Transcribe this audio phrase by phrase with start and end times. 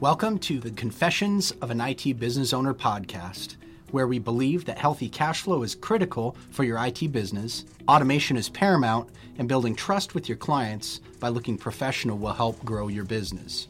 [0.00, 3.56] Welcome to the Confessions of an IT Business Owner podcast,
[3.90, 8.48] where we believe that healthy cash flow is critical for your IT business, automation is
[8.48, 13.68] paramount, and building trust with your clients by looking professional will help grow your business.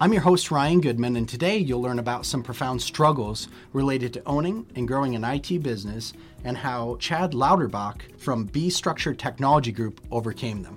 [0.00, 4.22] I'm your host, Ryan Goodman, and today you'll learn about some profound struggles related to
[4.24, 6.12] owning and growing an IT business
[6.44, 10.76] and how Chad Lauterbach from Be Structured Technology Group overcame them.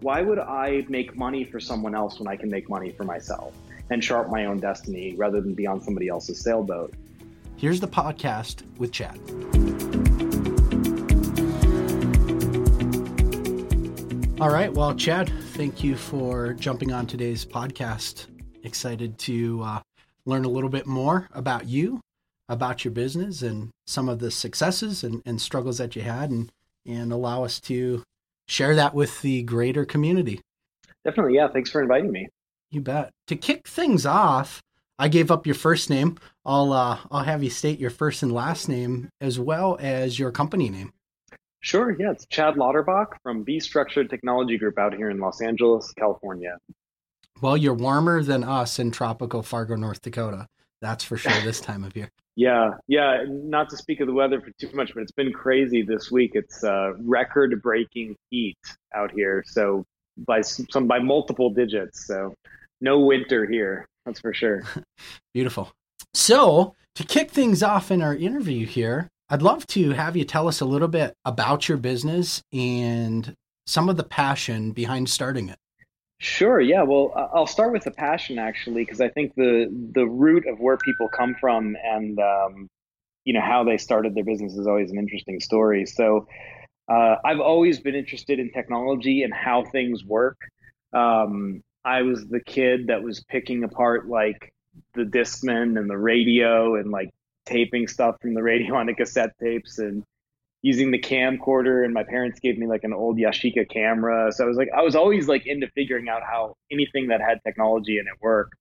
[0.00, 3.54] Why would I make money for someone else when I can make money for myself
[3.90, 6.94] and chart my own destiny rather than be on somebody else's sailboat?
[7.56, 9.18] Here's the podcast with Chad.
[14.38, 14.70] All right.
[14.70, 18.26] Well, Chad, thank you for jumping on today's podcast
[18.62, 19.80] excited to uh,
[20.26, 22.00] learn a little bit more about you,
[22.48, 26.52] about your business, and some of the successes and, and struggles that you had, and
[26.84, 28.02] and allow us to
[28.46, 30.40] share that with the greater community.
[31.04, 31.48] Definitely, yeah.
[31.48, 32.28] Thanks for inviting me.
[32.76, 33.14] You bet.
[33.28, 34.62] To kick things off,
[34.98, 36.18] I gave up your first name.
[36.44, 40.30] I'll uh, I'll have you state your first and last name as well as your
[40.30, 40.92] company name.
[41.60, 41.96] Sure.
[41.98, 46.58] Yeah, it's Chad Lauterbach from Be Structured Technology Group out here in Los Angeles, California.
[47.40, 50.46] Well, you're warmer than us in tropical Fargo, North Dakota.
[50.82, 52.10] That's for sure this time of year.
[52.38, 53.24] Yeah, yeah.
[53.26, 56.32] Not to speak of the weather for too much, but it's been crazy this week.
[56.34, 58.58] It's uh, record-breaking heat
[58.94, 59.42] out here.
[59.46, 59.86] So
[60.18, 62.06] by some by multiple digits.
[62.06, 62.34] So
[62.80, 63.86] no winter here.
[64.04, 64.62] That's for sure.
[65.34, 65.72] Beautiful.
[66.14, 70.48] So to kick things off in our interview here, I'd love to have you tell
[70.48, 73.34] us a little bit about your business and
[73.66, 75.58] some of the passion behind starting it.
[76.18, 76.60] Sure.
[76.60, 76.82] Yeah.
[76.82, 80.78] Well, I'll start with the passion actually, because I think the the root of where
[80.78, 82.68] people come from and um,
[83.24, 85.84] you know how they started their business is always an interesting story.
[85.84, 86.26] So
[86.88, 90.38] uh, I've always been interested in technology and how things work.
[90.94, 94.52] Um, I was the kid that was picking apart like
[94.94, 97.10] the Discman and the radio and like
[97.46, 100.02] taping stuff from the radio onto cassette tapes and
[100.62, 104.32] using the camcorder and my parents gave me like an old Yashica camera.
[104.32, 107.40] So I was like I was always like into figuring out how anything that had
[107.44, 108.54] technology in it worked.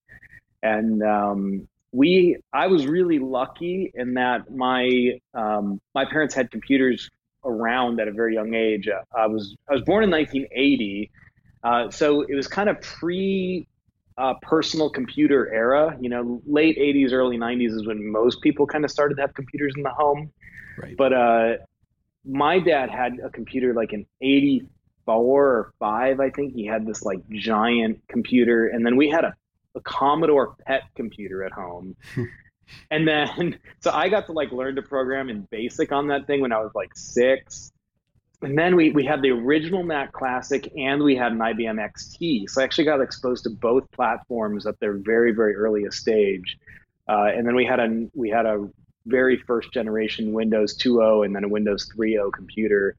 [0.62, 7.10] And um, we I was really lucky in that my um, my parents had computers
[7.44, 8.88] around at a very young age.
[9.16, 11.10] I was I was born in 1980,
[11.66, 13.68] uh, so it was kind of pre
[14.18, 15.98] uh, personal computer era.
[16.00, 19.34] You know, late 80s, early 90s is when most people kind of started to have
[19.34, 20.32] computers in the home.
[20.78, 20.96] Right.
[20.96, 21.54] But uh,
[22.26, 24.68] my dad had a computer like an 84
[25.08, 29.34] or 5 i think he had this like giant computer and then we had a,
[29.76, 31.96] a commodore pet computer at home
[32.92, 36.42] and then so i got to like learn to program in basic on that thing
[36.42, 37.72] when i was like six
[38.46, 42.50] and then we, we had the original mac classic and we had an ibm xt
[42.50, 46.58] so i actually got exposed to both platforms at their very very earliest stage
[47.08, 48.68] uh, and then we had a we had a
[49.06, 52.96] very first generation Windows 2.0 and then a Windows 3.0 computer.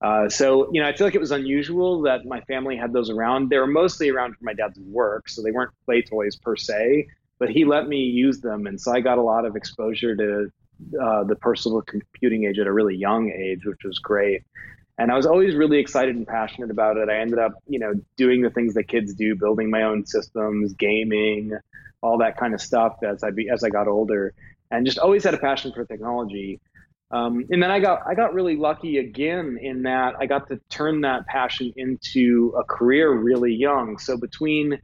[0.00, 3.10] Uh, so, you know, I feel like it was unusual that my family had those
[3.10, 3.50] around.
[3.50, 7.08] They were mostly around for my dad's work, so they weren't play toys per se,
[7.40, 8.68] but he let me use them.
[8.68, 10.52] And so I got a lot of exposure to
[11.02, 14.44] uh, the personal computing age at a really young age, which was great.
[14.98, 17.08] And I was always really excited and passionate about it.
[17.08, 20.72] I ended up, you know, doing the things that kids do, building my own systems,
[20.72, 21.52] gaming,
[22.02, 24.34] all that kind of stuff as I be, as I got older
[24.70, 26.60] and just always had a passion for technology.
[27.10, 30.60] Um, and then I got I got really lucky again in that I got to
[30.68, 33.98] turn that passion into a career really young.
[33.98, 34.78] So between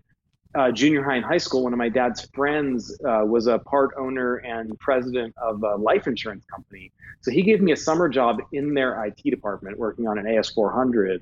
[0.54, 3.90] uh, junior high and high school, one of my dad's friends uh, was a part
[3.98, 6.92] owner and president of a life insurance company.
[7.22, 11.18] So he gave me a summer job in their IT department working on an AS400.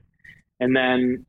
[0.61, 1.25] And then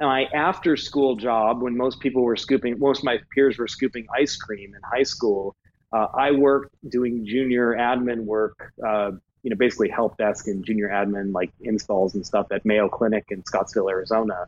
[0.00, 4.06] my after school job, when most people were scooping, most of my peers were scooping
[4.16, 5.54] ice cream in high school,
[5.92, 9.12] uh, I worked doing junior admin work, uh,
[9.42, 13.26] you know, basically help desk and junior admin like installs and stuff at Mayo Clinic
[13.28, 14.46] in Scottsdale, Arizona.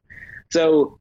[0.50, 0.98] So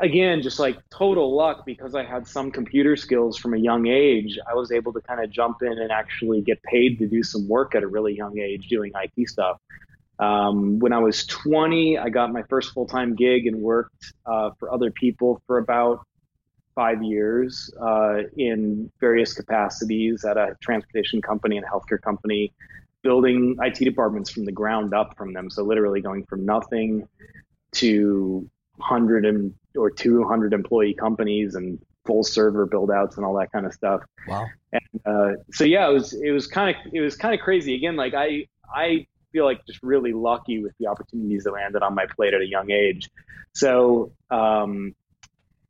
[0.00, 4.38] again, just like total luck because I had some computer skills from a young age,
[4.48, 7.48] I was able to kind of jump in and actually get paid to do some
[7.48, 9.58] work at a really young age doing IT stuff.
[10.18, 14.50] Um, when I was 20, I got my first full time gig and worked uh,
[14.58, 16.04] for other people for about
[16.74, 22.52] five years uh, in various capacities at a transportation company and a healthcare company,
[23.02, 25.50] building IT departments from the ground up from them.
[25.50, 27.08] So literally going from nothing
[27.72, 33.52] to 100 and, or 200 employee companies and full server build outs and all that
[33.52, 34.02] kind of stuff.
[34.26, 34.46] Wow.
[34.72, 37.74] And uh, so yeah, it was it was kind of it was kind of crazy.
[37.74, 41.94] Again, like I I feel like just really lucky with the opportunities that landed on
[41.94, 43.08] my plate at a young age.
[43.52, 44.94] So um,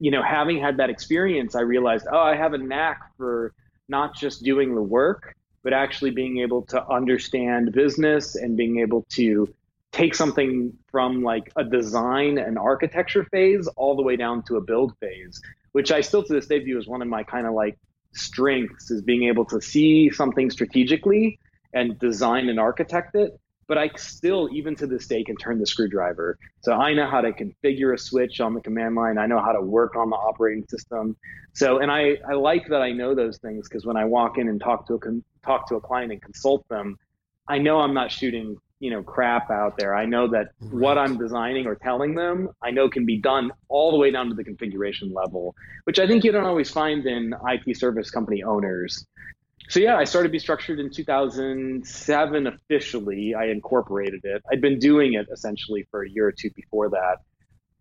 [0.00, 3.52] you know, having had that experience, I realized, oh, I have a knack for
[3.88, 9.06] not just doing the work, but actually being able to understand business and being able
[9.11, 9.52] to
[9.99, 14.61] take something from like a design and architecture phase all the way down to a
[14.61, 15.41] build phase,
[15.73, 17.77] which I still to this day view as one of my kind of like
[18.12, 21.39] strengths is being able to see something strategically
[21.75, 25.67] and design and architect it but I still, even to this day, can turn the
[25.67, 26.39] screwdriver.
[26.62, 29.19] So I know how to configure a switch on the command line.
[29.19, 31.17] I know how to work on the operating system.
[31.53, 34.49] So, and I, I like that I know those things because when I walk in
[34.49, 34.99] and talk to a
[35.45, 36.99] talk to a client and consult them,
[37.47, 39.94] I know I'm not shooting you know crap out there.
[39.94, 43.90] I know that what I'm designing or telling them, I know can be done all
[43.90, 45.54] the way down to the configuration level,
[45.84, 49.06] which I think you don't always find in IT service company owners
[49.69, 53.34] so yeah, I started to Be Structured in 2007 officially.
[53.34, 54.42] I incorporated it.
[54.50, 57.19] I'd been doing it essentially for a year or two before that,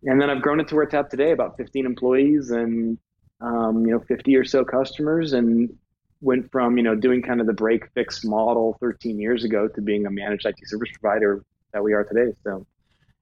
[0.02, 2.98] and then I've grown it to where it's at today, about 15 employees and
[3.40, 5.74] um, you know 50 or so customers, and
[6.20, 9.80] went from you know doing kind of the break fix model 13 years ago to
[9.80, 12.32] being a managed IT service provider that we are today.
[12.44, 12.66] So.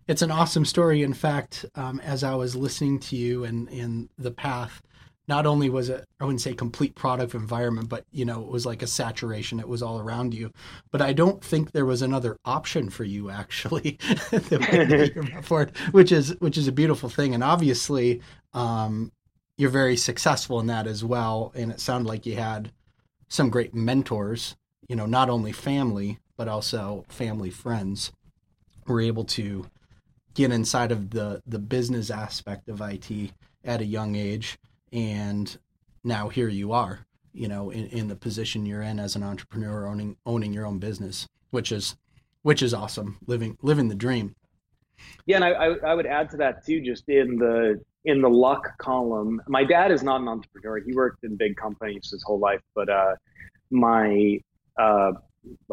[0.07, 1.03] It's an awesome story.
[1.03, 4.81] In fact, um, as I was listening to you and in the path
[5.29, 8.65] not only was it I wouldn't say complete product environment, but you know it was
[8.65, 9.61] like a saturation.
[9.61, 10.53] It was all around you.
[10.91, 13.99] But I don't think there was another option for you actually,
[15.91, 17.35] which is which is a beautiful thing.
[17.35, 18.23] And obviously,
[18.53, 19.13] um,
[19.57, 21.53] you're very successful in that as well.
[21.55, 22.71] And it sounded like you had
[23.29, 24.57] some great mentors.
[24.89, 28.13] You know, not only family but also family friends
[28.87, 29.67] were able to
[30.35, 33.33] get inside of the the business aspect of IT
[33.65, 34.59] at a young age
[34.93, 35.59] and
[36.05, 37.01] now here you are
[37.33, 40.79] you know in, in the position you're in as an entrepreneur owning owning your own
[40.79, 41.97] business which is
[42.43, 44.35] which is awesome living living the dream
[45.25, 48.29] yeah and I, I, I would add to that too just in the in the
[48.29, 52.39] luck column my dad is not an entrepreneur he worked in big companies his whole
[52.39, 53.15] life but uh
[53.71, 54.39] my
[54.81, 55.13] uh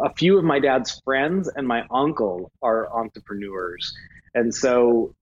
[0.04, 3.94] a few of my dad's friends and my uncle are entrepreneurs
[4.36, 5.14] and so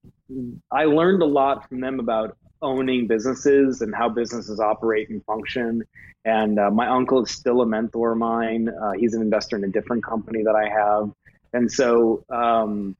[0.70, 5.82] I learned a lot from them about owning businesses and how businesses operate and function.
[6.24, 8.68] And uh, my uncle is still a mentor of mine.
[8.68, 11.10] Uh, he's an investor in a different company that I have.
[11.52, 12.96] And so, um,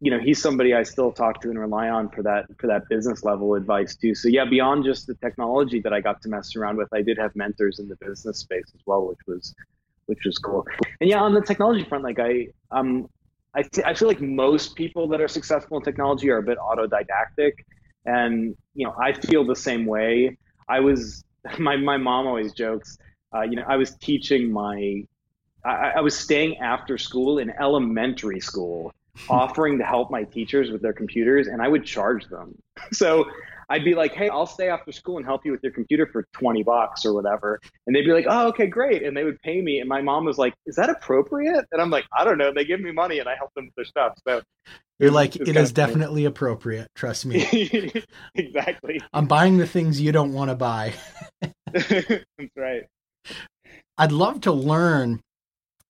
[0.00, 2.88] you know, he's somebody I still talk to and rely on for that for that
[2.88, 4.14] business level advice too.
[4.14, 7.18] So yeah, beyond just the technology that I got to mess around with, I did
[7.18, 9.54] have mentors in the business space as well, which was
[10.06, 10.64] which was cool.
[11.00, 13.08] And yeah, on the technology front, like I um
[13.54, 16.58] I, th- I feel like most people that are successful in technology are a bit
[16.58, 17.54] autodidactic
[18.06, 20.36] and you know, I feel the same way.
[20.68, 21.24] I was
[21.58, 22.98] my my mom always jokes.
[23.34, 25.04] Uh, you know, I was teaching my,
[25.62, 28.90] I, I was staying after school in elementary school,
[29.28, 32.54] offering to help my teachers with their computers, and I would charge them.
[32.92, 33.26] So
[33.70, 36.24] I'd be like, hey, I'll stay after school and help you with your computer for
[36.32, 37.60] 20 bucks or whatever.
[37.86, 39.02] And they'd be like, oh, okay, great.
[39.02, 39.80] And they would pay me.
[39.80, 41.66] And my mom was like, is that appropriate?
[41.70, 42.52] And I'm like, I don't know.
[42.52, 44.14] They give me money and I help them with their stuff.
[44.26, 44.40] So
[44.98, 46.88] you're like, it is definitely appropriate.
[46.94, 47.92] Trust me.
[48.34, 49.00] exactly.
[49.12, 50.94] I'm buying the things you don't want to buy.
[51.72, 52.24] That's
[52.56, 52.86] right.
[53.98, 55.20] I'd love to learn,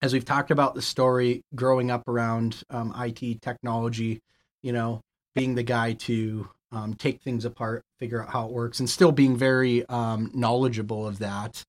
[0.01, 4.23] as we've talked about the story growing up around um, IT technology,
[4.63, 5.01] you know,
[5.35, 9.13] being the guy to um, take things apart, figure out how it works, and still
[9.13, 11.65] being very um, knowledgeable of that.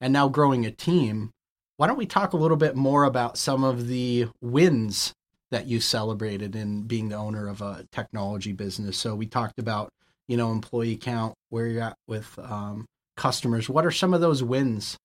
[0.00, 1.30] And now growing a team.
[1.76, 5.12] Why don't we talk a little bit more about some of the wins
[5.50, 8.96] that you celebrated in being the owner of a technology business?
[8.96, 9.90] So we talked about,
[10.28, 13.68] you know, employee count, where you're at with um, customers.
[13.68, 14.96] What are some of those wins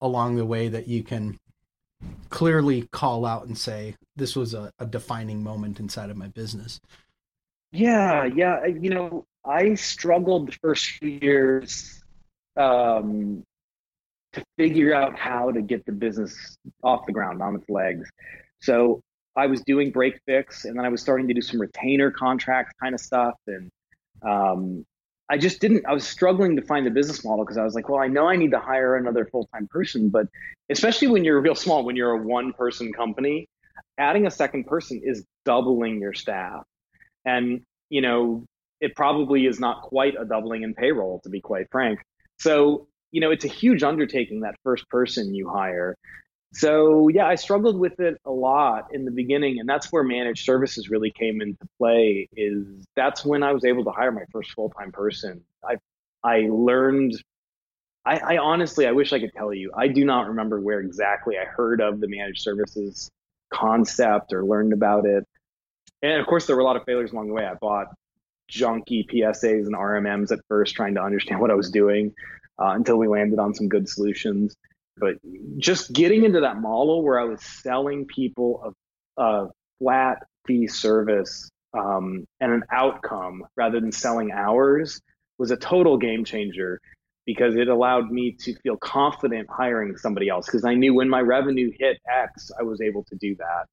[0.00, 1.38] along the way that you can
[2.30, 6.80] clearly call out and say, this was a, a defining moment inside of my business?
[7.72, 8.66] Yeah, yeah.
[8.66, 12.02] You know, I struggled the first few years
[12.56, 13.42] um,
[14.32, 18.08] to figure out how to get the business off the ground on its legs.
[18.60, 19.00] So
[19.36, 22.74] I was doing break fix, and then I was starting to do some retainer contract
[22.82, 23.70] kind of stuff, and
[24.22, 24.84] um,
[25.28, 25.84] I just didn't.
[25.86, 28.28] I was struggling to find the business model because I was like, well, I know
[28.28, 30.28] I need to hire another full time person, but
[30.70, 33.48] especially when you're real small, when you're a one person company,
[33.98, 36.62] adding a second person is doubling your staff.
[37.24, 38.44] And, you know,
[38.80, 42.00] it probably is not quite a doubling in payroll, to be quite frank.
[42.38, 45.96] So, you know, it's a huge undertaking that first person you hire.
[46.52, 49.60] So, yeah, I struggled with it a lot in the beginning.
[49.60, 53.84] And that's where managed services really came into play is that's when I was able
[53.84, 55.42] to hire my first full-time person.
[55.64, 55.76] I,
[56.24, 57.14] I learned
[58.04, 59.72] I, I, honestly, I wish I could tell you.
[59.76, 63.10] I do not remember where exactly I heard of the managed services
[63.50, 65.24] concept or learned about it
[66.02, 67.86] and of course there were a lot of failures along the way i bought
[68.50, 72.14] junky PSAs and RMMs at first, trying to understand what I was doing
[72.58, 74.56] uh, until we landed on some good solutions.
[74.98, 75.16] But
[75.58, 78.74] just getting into that model where I was selling people
[79.18, 85.00] a, a flat fee service um, and an outcome rather than selling hours
[85.38, 86.80] was a total game changer
[87.26, 91.20] because it allowed me to feel confident hiring somebody else because I knew when my
[91.20, 93.66] revenue hit X, I was able to do that.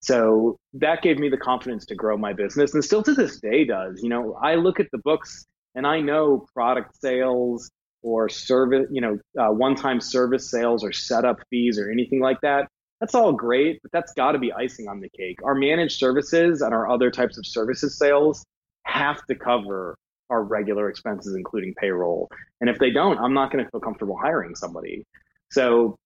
[0.00, 3.64] So that gave me the confidence to grow my business and still to this day
[3.64, 4.00] does.
[4.02, 5.44] You know, I look at the books
[5.74, 7.70] and I know product sales
[8.02, 12.40] or service, you know, uh, one time service sales or setup fees or anything like
[12.42, 12.68] that.
[13.00, 15.38] That's all great, but that's got to be icing on the cake.
[15.42, 18.44] Our managed services and our other types of services sales
[18.84, 19.96] have to cover
[20.28, 22.28] our regular expenses, including payroll.
[22.60, 25.04] And if they don't, I'm not going to feel comfortable hiring somebody.
[25.50, 25.96] So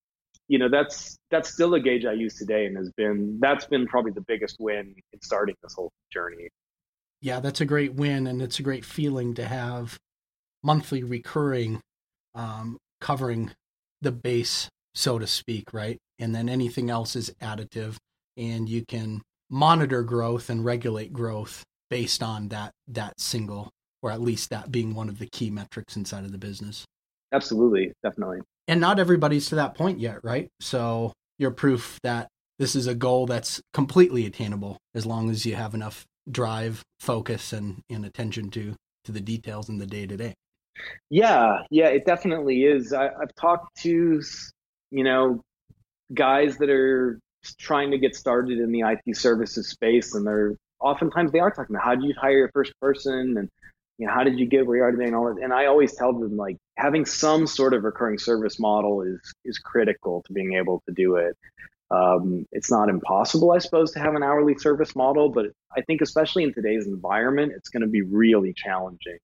[0.49, 3.87] you know that's that's still a gauge I use today, and has been that's been
[3.87, 6.49] probably the biggest win in starting this whole journey.
[7.21, 9.99] Yeah, that's a great win, and it's a great feeling to have
[10.65, 11.81] monthly recurring,
[12.35, 13.53] um, covering
[14.01, 15.99] the base, so to speak, right?
[16.19, 17.97] And then anything else is additive,
[18.37, 23.71] and you can monitor growth and regulate growth based on that that single,
[24.03, 26.85] or at least that being one of the key metrics inside of the business.
[27.33, 30.49] Absolutely, definitely and not everybody's to that point yet, right?
[30.61, 32.29] So you're proof that
[32.59, 37.53] this is a goal that's completely attainable as long as you have enough drive, focus,
[37.53, 40.35] and, and attention to to the details in the day to day.
[41.11, 42.93] Yeah, yeah, it definitely is.
[42.93, 44.23] I, I've talked to
[44.91, 45.41] you know
[46.13, 47.19] guys that are
[47.59, 51.77] trying to get started in the IT services space, and they're oftentimes they are talking
[51.77, 53.49] about how do you hire your first person and
[53.99, 55.43] you know, how did you get where you are today and all that?
[55.43, 59.59] And I always tell them like having some sort of recurring service model is is
[59.59, 61.37] critical to being able to do it.
[61.91, 66.01] Um, it's not impossible, I suppose, to have an hourly service model, but I think
[66.01, 69.19] especially in today's environment, it's going to be really challenging.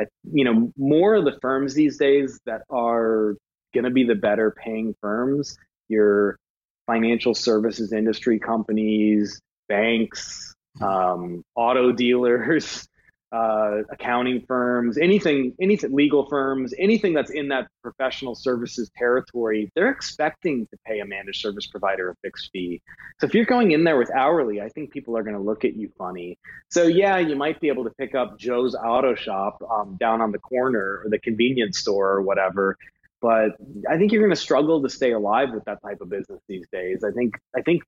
[0.00, 3.36] I, you know, more of the firms these days that are
[3.74, 5.56] going to be the better paying firms,
[5.88, 6.38] your
[6.86, 10.84] financial services industry companies, banks, hmm.
[10.84, 12.88] um, auto dealers,
[13.32, 19.90] uh, accounting firms, anything, anything, legal firms, anything that's in that professional services territory, they're
[19.90, 22.82] expecting to pay a managed service provider a fixed fee.
[23.20, 25.64] So if you're going in there with hourly, I think people are going to look
[25.64, 26.38] at you funny.
[26.70, 30.32] So yeah, you might be able to pick up Joe's Auto Shop um, down on
[30.32, 32.76] the corner or the convenience store or whatever.
[33.20, 33.50] But
[33.88, 36.66] I think you're going to struggle to stay alive with that type of business these
[36.72, 37.04] days.
[37.04, 37.82] I think I think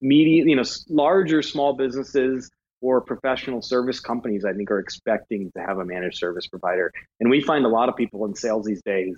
[0.00, 5.62] media, you know, larger small businesses or professional service companies, I think, are expecting to
[5.62, 6.92] have a managed service provider.
[7.20, 9.16] And we find a lot of people in sales these days.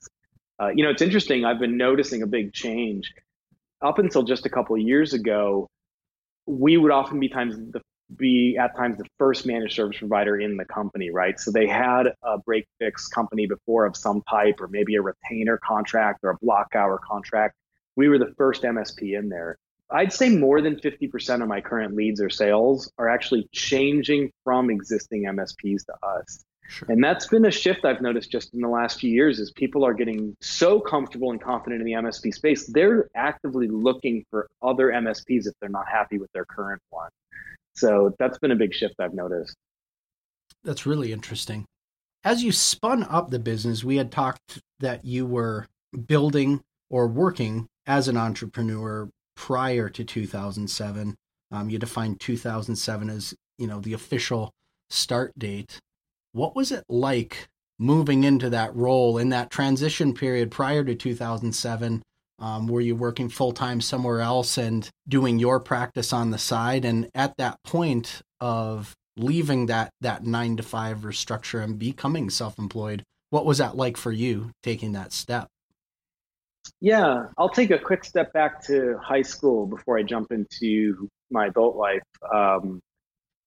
[0.61, 1.45] Uh, you know, it's interesting.
[1.45, 3.13] I've been noticing a big change.
[3.81, 5.69] Up until just a couple of years ago,
[6.47, 7.81] we would often be times the
[8.17, 11.39] be at times the first managed service provider in the company, right?
[11.39, 15.59] So they had a break fix company before of some type, or maybe a retainer
[15.59, 17.55] contract or a block hour contract.
[17.97, 19.57] We were the first MSP in there.
[19.93, 24.71] I'd say more than 50% of my current leads or sales are actually changing from
[24.71, 26.45] existing MSPs to us.
[26.69, 26.89] Sure.
[26.91, 29.85] And that's been a shift I've noticed just in the last few years is people
[29.85, 34.89] are getting so comfortable and confident in the MSP space, they're actively looking for other
[34.89, 37.11] MSPs if they're not happy with their current one.
[37.75, 39.55] So that's been a big shift I've noticed.
[40.65, 41.67] That's really interesting.
[42.25, 45.67] As you spun up the business, we had talked that you were
[46.07, 49.11] building or working as an entrepreneur
[49.43, 51.17] prior to 2007.
[51.51, 54.53] Um, you defined 2007 as you know the official
[54.89, 55.81] start date.
[56.31, 62.03] What was it like moving into that role in that transition period prior to 2007?
[62.39, 66.85] Um, were you working full time somewhere else and doing your practice on the side?
[66.85, 72.61] And at that point of leaving that that nine to five restructure and becoming self
[72.61, 75.49] employed, what was that like for you taking that step?
[76.81, 81.47] Yeah, I'll take a quick step back to high school before I jump into my
[81.47, 82.03] adult life.
[82.33, 82.81] Um,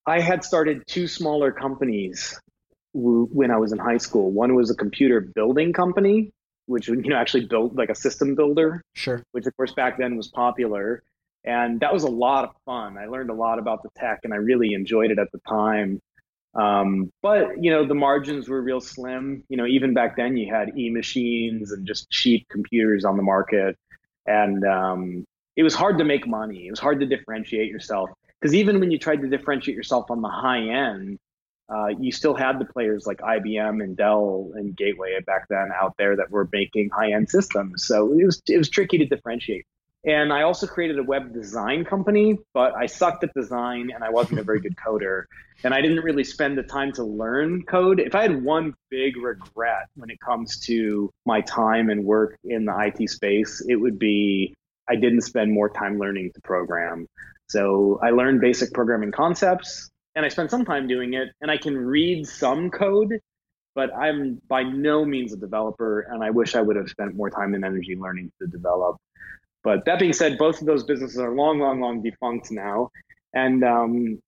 [0.06, 2.38] I had started two smaller companies
[2.94, 4.30] w- when I was in high school.
[4.30, 6.30] One was a computer building company,
[6.66, 8.82] which you know actually built like a system builder.
[8.94, 9.22] Sure.
[9.32, 11.02] Which of course back then was popular,
[11.44, 12.96] and that was a lot of fun.
[12.98, 16.00] I learned a lot about the tech, and I really enjoyed it at the time.
[16.56, 19.44] Um, but you know the margins were real slim.
[19.48, 23.22] You know even back then you had e machines and just cheap computers on the
[23.22, 23.76] market,
[24.26, 26.66] and um, it was hard to make money.
[26.66, 28.10] It was hard to differentiate yourself
[28.40, 31.18] because even when you tried to differentiate yourself on the high end,
[31.68, 35.94] uh, you still had the players like IBM and Dell and Gateway back then out
[35.98, 37.86] there that were making high end systems.
[37.86, 39.66] So it was it was tricky to differentiate.
[40.06, 44.10] And I also created a web design company, but I sucked at design and I
[44.10, 45.24] wasn't a very good coder.
[45.64, 47.98] And I didn't really spend the time to learn code.
[47.98, 52.66] If I had one big regret when it comes to my time and work in
[52.66, 54.54] the IT space, it would be
[54.88, 57.08] I didn't spend more time learning to program.
[57.48, 61.56] So I learned basic programming concepts and I spent some time doing it and I
[61.56, 63.18] can read some code,
[63.74, 67.30] but I'm by no means a developer and I wish I would have spent more
[67.30, 68.98] time and energy learning to develop.
[69.66, 72.90] But that being said, both of those businesses are long, long, long defunct now.
[73.34, 74.20] And um,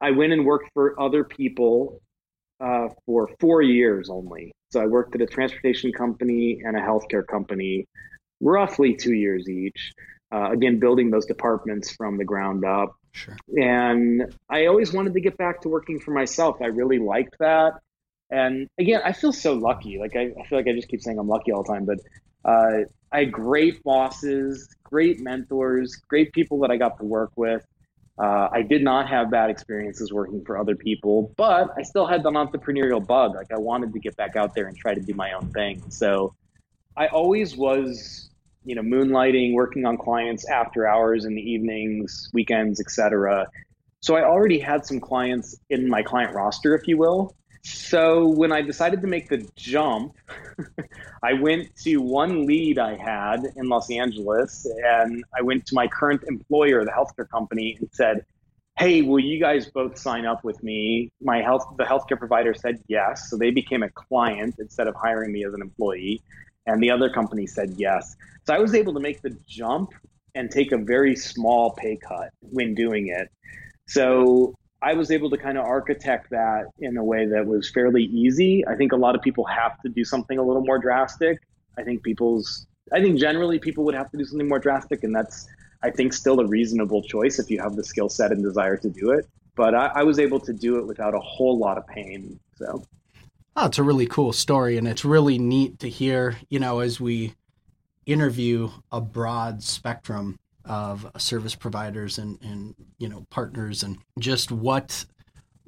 [0.00, 2.00] I went and worked for other people
[2.60, 4.52] uh, for four years only.
[4.70, 7.86] So I worked at a transportation company and a healthcare company,
[8.40, 9.92] roughly two years each.
[10.32, 12.94] Uh, again, building those departments from the ground up.
[13.10, 13.36] Sure.
[13.60, 16.58] And I always wanted to get back to working for myself.
[16.62, 17.72] I really liked that.
[18.30, 19.98] And again, I feel so lucky.
[19.98, 21.98] Like I, I feel like I just keep saying I'm lucky all the time, but
[22.44, 27.64] uh, I had great bosses, great mentors, great people that I got to work with.
[28.18, 32.22] Uh, I did not have bad experiences working for other people, but I still had
[32.22, 33.34] the entrepreneurial bug.
[33.34, 35.82] Like I wanted to get back out there and try to do my own thing.
[35.90, 36.34] So
[36.96, 38.30] I always was,
[38.64, 43.46] you know, moonlighting, working on clients after hours in the evenings, weekends, etc.
[44.00, 47.34] So I already had some clients in my client roster, if you will.
[47.66, 50.14] So when I decided to make the jump,
[51.22, 55.88] I went to one lead I had in Los Angeles and I went to my
[55.88, 58.24] current employer, the healthcare company, and said,
[58.78, 61.10] Hey, will you guys both sign up with me?
[61.20, 63.30] My health the healthcare provider said yes.
[63.30, 66.22] So they became a client instead of hiring me as an employee.
[66.66, 68.14] And the other company said yes.
[68.46, 69.90] So I was able to make the jump
[70.36, 73.28] and take a very small pay cut when doing it.
[73.88, 78.04] So I was able to kind of architect that in a way that was fairly
[78.04, 78.66] easy.
[78.66, 81.38] I think a lot of people have to do something a little more drastic.
[81.78, 85.14] I think people's, I think generally people would have to do something more drastic, and
[85.14, 85.46] that's,
[85.82, 88.90] I think, still a reasonable choice if you have the skill set and desire to
[88.90, 89.26] do it.
[89.54, 92.38] But I, I was able to do it without a whole lot of pain.
[92.56, 92.84] So,
[93.56, 96.36] oh, it's a really cool story, and it's really neat to hear.
[96.50, 97.34] You know, as we
[98.04, 105.04] interview a broad spectrum of service providers and, and you know partners and just what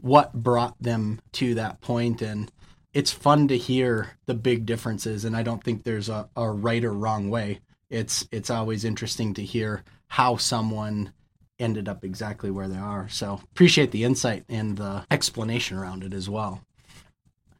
[0.01, 2.23] what brought them to that point.
[2.23, 2.51] And
[2.93, 6.85] it's fun to hear the big differences and i don't think there's a, a right
[6.85, 7.61] or wrong way.
[7.91, 11.13] It's it's always interesting to hear how someone
[11.59, 13.09] ended up exactly where they are.
[13.09, 16.63] So appreciate the insight and the explanation around it as well.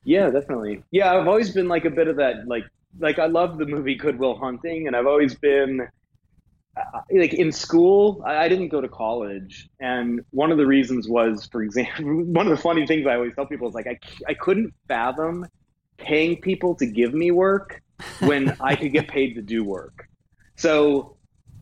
[0.05, 0.83] Yeah definitely.
[0.91, 2.65] Yeah i've always been like a bit of that like
[3.01, 5.87] like i love the movie Good Will Hunting and i've always been
[7.11, 11.63] like in school, I didn't go to college, and one of the reasons was, for
[11.63, 14.73] example, one of the funny things I always tell people is like I I couldn't
[14.89, 15.47] fathom
[15.97, 17.83] paying people to give me work
[18.21, 20.09] when I could get paid to do work.
[20.57, 21.17] So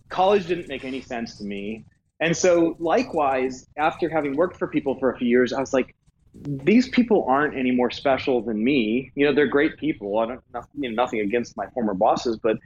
[0.09, 1.85] college didn't make any sense to me,
[2.20, 5.94] and so likewise, after having worked for people for a few years, I was like,
[6.42, 9.11] these people aren't any more special than me.
[9.14, 10.18] You know, they're great people.
[10.18, 10.40] I don't,
[10.79, 12.59] you know, nothing against my former bosses, but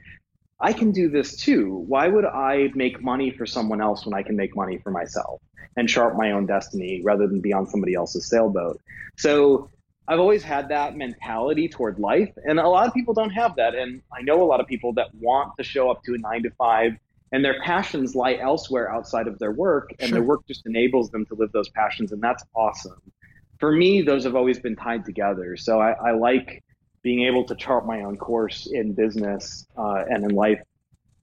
[0.61, 1.83] I can do this too.
[1.87, 5.41] Why would I make money for someone else when I can make money for myself
[5.75, 8.79] and chart my own destiny rather than be on somebody else's sailboat?
[9.17, 9.69] So
[10.07, 12.29] I've always had that mentality toward life.
[12.45, 13.75] And a lot of people don't have that.
[13.75, 16.43] And I know a lot of people that want to show up to a nine
[16.43, 16.93] to five
[17.31, 19.93] and their passions lie elsewhere outside of their work.
[19.99, 20.17] And sure.
[20.17, 22.11] their work just enables them to live those passions.
[22.11, 23.01] And that's awesome.
[23.59, 25.55] For me, those have always been tied together.
[25.55, 26.63] So I, I like
[27.03, 30.61] being able to chart my own course in business uh, and in life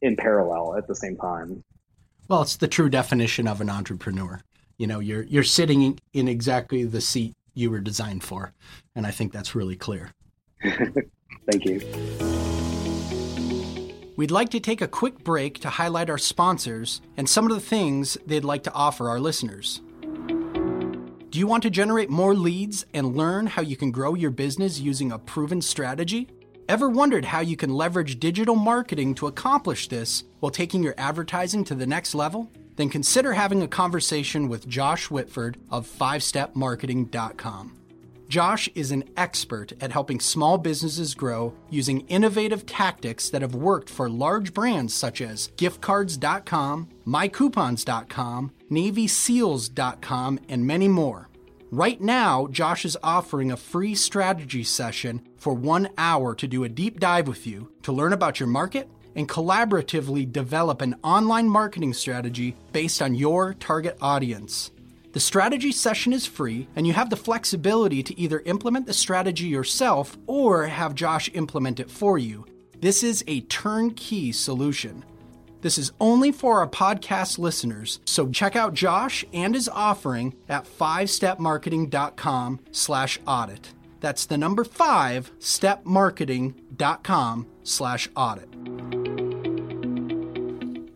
[0.03, 1.63] in parallel at the same time.
[2.29, 4.43] Well, it's the true definition of an entrepreneur.
[4.77, 8.53] You know, you're you're sitting in exactly the seat you were designed for,
[8.95, 10.13] and I think that's really clear.
[10.63, 11.81] Thank you.
[14.17, 17.61] We'd like to take a quick break to highlight our sponsors and some of the
[17.61, 19.81] things they'd like to offer our listeners.
[21.39, 24.81] Do you want to generate more leads and learn how you can grow your business
[24.81, 26.27] using a proven strategy?
[26.69, 31.63] Ever wondered how you can leverage digital marketing to accomplish this while taking your advertising
[31.67, 32.51] to the next level?
[32.75, 37.79] Then consider having a conversation with Josh Whitford of 5stepmarketing.com.
[38.29, 43.89] Josh is an expert at helping small businesses grow using innovative tactics that have worked
[43.89, 51.28] for large brands such as giftcards.com, mycoupons.com, navyseals.com, and many more.
[51.71, 56.69] Right now, Josh is offering a free strategy session for one hour to do a
[56.69, 61.93] deep dive with you to learn about your market and collaboratively develop an online marketing
[61.93, 64.71] strategy based on your target audience.
[65.13, 69.49] The strategy session is free, and you have the flexibility to either implement the strategy
[69.49, 72.47] yourself or have Josh implement it for you.
[72.81, 75.05] This is a turnkey solution.
[75.61, 80.67] This is only for our podcast listeners, so check out Josh and his offering at
[80.67, 83.75] 5stepmarketing.com slash audit.
[84.01, 88.49] That's the number 5 stepmarketing.com slash audit.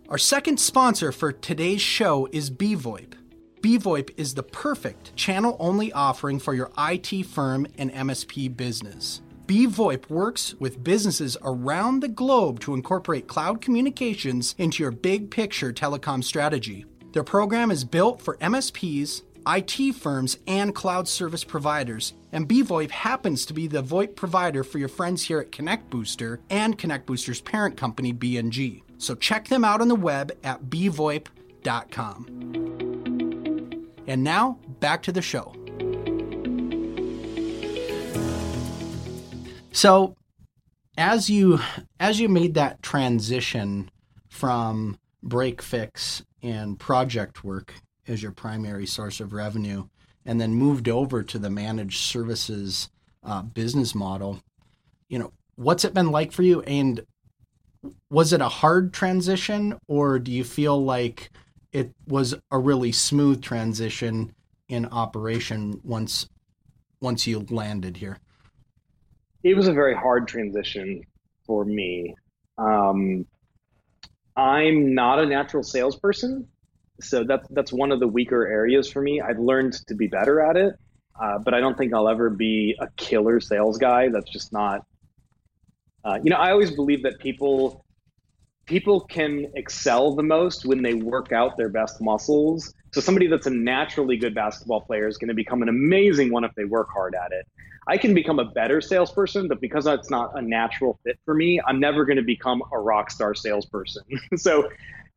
[0.08, 3.14] Our second sponsor for today's show is BVoIP.
[3.62, 9.22] BVoIP is the perfect channel only offering for your IT firm and MSP business.
[9.52, 15.74] BVoIP works with businesses around the globe to incorporate cloud communications into your big picture
[15.74, 16.86] telecom strategy.
[17.12, 23.44] Their program is built for MSPs, IT firms, and cloud service providers, and BVoIP happens
[23.44, 27.42] to be the VoIP provider for your friends here at Connect Booster and Connect Booster's
[27.42, 28.80] parent company, BNG.
[28.96, 31.26] So check them out on the web at bvoip.com.
[34.06, 35.54] And now, back to the show.
[39.72, 40.16] So,
[40.98, 41.58] as you
[41.98, 43.90] as you made that transition
[44.28, 47.74] from break fix and project work
[48.06, 49.86] as your primary source of revenue,
[50.26, 52.90] and then moved over to the managed services
[53.24, 54.42] uh, business model,
[55.08, 56.60] you know, what's it been like for you?
[56.62, 57.06] And
[58.10, 61.30] was it a hard transition, or do you feel like
[61.72, 64.34] it was a really smooth transition
[64.68, 66.28] in operation once
[67.00, 68.18] once you landed here?
[69.42, 71.02] It was a very hard transition
[71.46, 72.14] for me.
[72.58, 73.26] Um,
[74.36, 76.48] I'm not a natural salesperson,
[77.00, 79.20] so that's that's one of the weaker areas for me.
[79.20, 80.74] I've learned to be better at it,
[81.20, 84.08] uh, but I don't think I'll ever be a killer sales guy.
[84.08, 84.84] That's just not.
[86.04, 87.84] Uh, you know, I always believe that people
[88.66, 92.72] people can excel the most when they work out their best muscles.
[92.92, 96.44] So somebody that's a naturally good basketball player is going to become an amazing one
[96.44, 97.46] if they work hard at it.
[97.86, 101.60] I can become a better salesperson, but because that's not a natural fit for me,
[101.66, 104.04] I'm never going to become a rock star salesperson.
[104.36, 104.68] so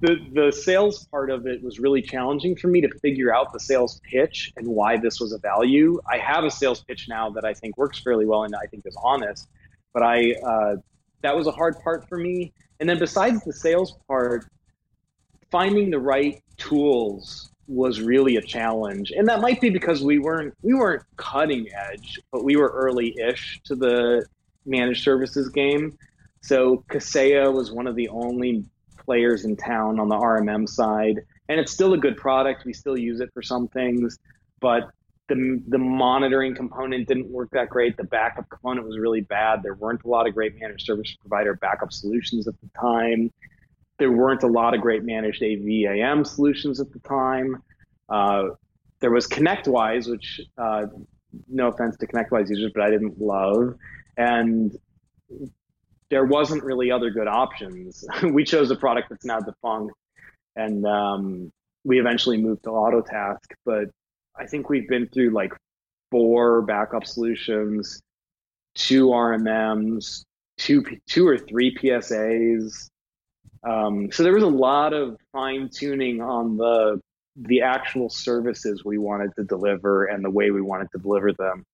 [0.01, 3.60] the the sales part of it was really challenging for me to figure out the
[3.60, 5.99] sales pitch and why this was a value.
[6.12, 8.86] I have a sales pitch now that I think works fairly well and I think
[8.86, 9.47] is honest,
[9.93, 10.75] but I uh,
[11.21, 12.54] that was a hard part for me.
[12.80, 14.47] And then besides the sales part,
[15.49, 19.12] finding the right tools was really a challenge.
[19.12, 23.62] And that might be because we weren't we weren't cutting edge but we were early-ish
[23.65, 24.25] to the
[24.65, 25.97] managed services game.
[26.41, 28.65] So kaseya was one of the only
[29.04, 32.65] players in town on the rmm side and it's still a good product.
[32.65, 34.19] We still use it for some things
[34.60, 34.89] but
[35.28, 37.97] the, the monitoring component didn't work that great.
[37.97, 39.63] The backup component was really bad.
[39.63, 43.32] There weren't a lot of great managed service provider backup solutions at the time
[43.97, 47.62] there weren't a lot of great managed AVAM solutions at the time.
[48.10, 48.49] Uh,
[48.99, 50.86] there was ConnectWise, which uh,
[51.47, 53.75] no offense to ConnectWise users, but I didn't love,
[54.17, 54.77] and
[56.10, 58.05] there wasn't really other good options.
[58.23, 59.93] we chose a product that's now defunct,
[60.55, 61.51] and um,
[61.84, 63.45] we eventually moved to Autotask.
[63.65, 63.89] But
[64.38, 65.53] I think we've been through like
[66.12, 68.01] four backup solutions,
[68.75, 70.23] two RMMs,
[70.58, 72.89] two two or three PSAs,
[73.65, 77.01] um, so there was a lot of fine tuning on the
[77.38, 81.65] the actual services we wanted to deliver and the way we wanted to deliver them.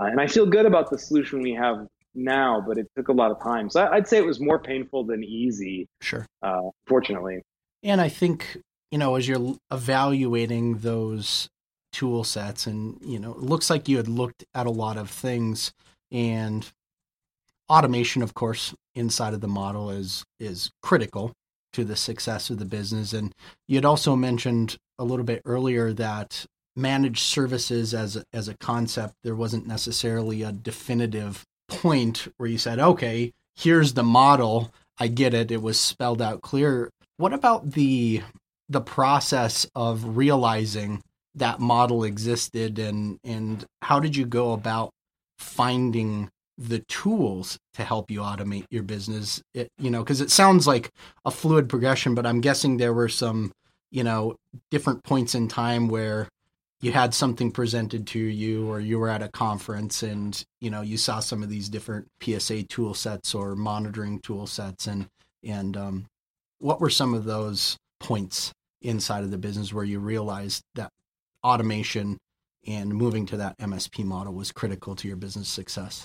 [0.00, 3.12] Uh, and I feel good about the solution we have now, but it took a
[3.12, 3.68] lot of time.
[3.68, 5.86] So I'd say it was more painful than easy.
[6.00, 6.24] Sure.
[6.42, 7.42] Uh, fortunately.
[7.82, 8.58] And I think
[8.90, 11.50] you know as you're evaluating those
[11.92, 15.10] tool sets, and you know, it looks like you had looked at a lot of
[15.10, 15.72] things
[16.10, 16.70] and
[17.68, 21.32] automation, of course, inside of the model is is critical
[21.72, 23.12] to the success of the business.
[23.12, 23.34] And
[23.66, 26.44] you had also mentioned a little bit earlier that
[26.76, 32.58] managed services as a, as a concept, there wasn't necessarily a definitive point where you
[32.58, 34.72] said, okay, here's the model.
[34.98, 35.50] I get it.
[35.50, 36.90] It was spelled out clear.
[37.16, 38.22] What about the
[38.68, 41.02] the process of realizing
[41.34, 44.90] that model existed and and how did you go about
[45.38, 50.66] finding the tools to help you automate your business it, you know because it sounds
[50.66, 50.90] like
[51.24, 53.50] a fluid progression but i'm guessing there were some
[53.90, 54.34] you know
[54.70, 56.28] different points in time where
[56.82, 60.82] you had something presented to you or you were at a conference and you know
[60.82, 65.06] you saw some of these different psa tool sets or monitoring tool sets and
[65.44, 66.06] and um,
[66.58, 70.90] what were some of those points inside of the business where you realized that
[71.44, 72.18] automation
[72.66, 76.04] and moving to that msp model was critical to your business success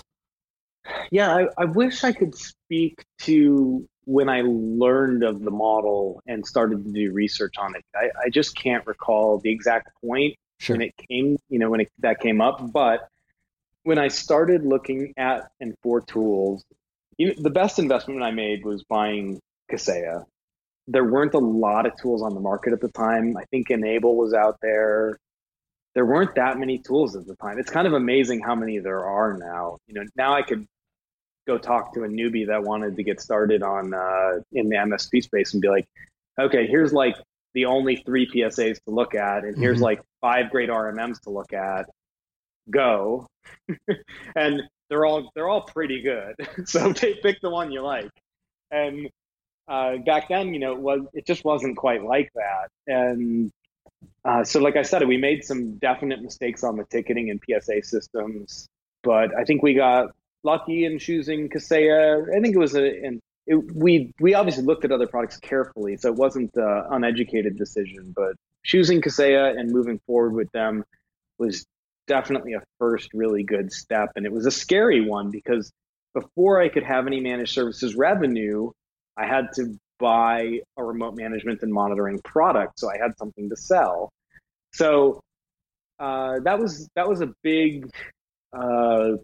[1.10, 6.46] yeah, I, I wish I could speak to when I learned of the model and
[6.46, 7.84] started to do research on it.
[7.94, 10.76] I, I just can't recall the exact point sure.
[10.76, 12.72] when it came, you know, when it, that came up.
[12.72, 13.08] But
[13.82, 16.64] when I started looking at and for tools,
[17.18, 20.24] you know, the best investment I made was buying Kaseya.
[20.86, 23.36] there weren't a lot of tools on the market at the time.
[23.36, 25.18] I think N-able was out there.
[25.98, 27.58] There weren't that many tools at the time.
[27.58, 29.78] It's kind of amazing how many there are now.
[29.88, 30.64] You know, now I could
[31.44, 35.24] go talk to a newbie that wanted to get started on uh, in the MSP
[35.24, 35.86] space and be like,
[36.40, 37.16] okay, here's like
[37.54, 39.86] the only three PSAs to look at, and here's mm-hmm.
[39.86, 41.86] like five great RMMs to look at.
[42.70, 43.26] Go,
[44.36, 46.36] and they're all they're all pretty good.
[46.68, 48.12] so pick the one you like.
[48.70, 49.10] And
[49.66, 52.68] uh, back then, you know, it was it just wasn't quite like that.
[52.86, 53.50] And
[54.28, 57.82] uh, so, like I said, we made some definite mistakes on the ticketing and PSA
[57.82, 58.68] systems,
[59.02, 60.10] but I think we got
[60.44, 62.36] lucky in choosing Kaseya.
[62.36, 65.96] I think it was a, and it, we we obviously looked at other products carefully,
[65.96, 68.12] so it wasn't an uneducated decision.
[68.14, 68.34] But
[68.66, 70.84] choosing Kaseya and moving forward with them
[71.38, 71.64] was
[72.06, 75.72] definitely a first really good step, and it was a scary one because
[76.12, 78.72] before I could have any managed services revenue,
[79.16, 83.56] I had to buy a remote management and monitoring product, so I had something to
[83.56, 84.12] sell.
[84.78, 85.20] So
[85.98, 87.90] uh, that was that was a big
[88.52, 89.14] uh,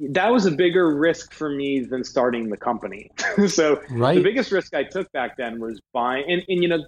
[0.00, 3.08] that was a bigger risk for me than starting the company.
[3.46, 4.16] so right.
[4.16, 6.84] the biggest risk I took back then was buying, and, and you know,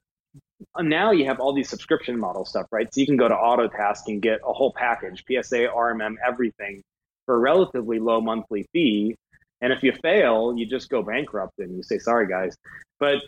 [0.80, 2.92] now you have all these subscription model stuff, right?
[2.92, 6.82] So you can go to Autotask and get a whole package, PSA, RMM, everything
[7.24, 9.14] for a relatively low monthly fee.
[9.60, 12.56] And if you fail, you just go bankrupt and you say, sorry, guys.
[12.98, 13.18] But,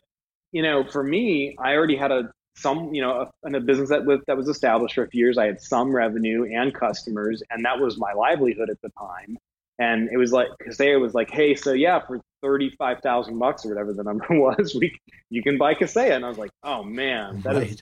[0.51, 4.05] you know, for me, I already had a some, you know, in a business that
[4.05, 7.65] was, that was established for a few years, I had some revenue and customers, and
[7.65, 9.39] that was my livelihood at the time.
[9.79, 13.65] And it was like Kaseya was like, hey, so yeah, for thirty five thousand bucks
[13.65, 14.99] or whatever the number was, we
[15.31, 16.15] you can buy Kaseya.
[16.15, 17.71] And I was like, oh man, that right.
[17.71, 17.81] is,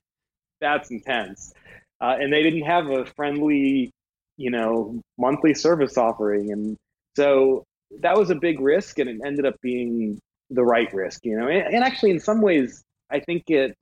[0.61, 1.52] that's intense.
[2.00, 3.90] Uh, and they didn't have a friendly,
[4.37, 6.76] you know, monthly service offering, and
[7.16, 7.64] so
[8.00, 11.48] that was a big risk, and it ended up being the right risk, you know.
[11.48, 13.74] And, and actually, in some ways, I think it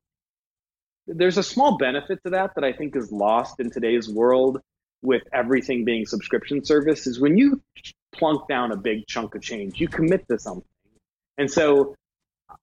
[1.06, 4.60] there's a small benefit to that that I think is lost in today's world
[5.02, 7.60] with everything being subscription service is when you
[8.12, 9.80] plunk down a big chunk of change.
[9.80, 10.64] You commit to something.
[11.38, 11.94] And so